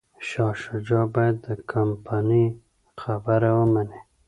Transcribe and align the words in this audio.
شاه 0.27 0.53
شجاع 0.63 1.05
باید 1.15 1.35
د 1.45 1.47
کمپانۍ 1.71 2.45
خبره 3.01 3.49
ومني. 3.57 3.99